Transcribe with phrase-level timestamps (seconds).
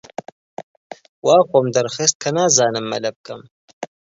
[1.25, 3.41] وا خۆم دەرخست کە نازانم مەلە بکەم.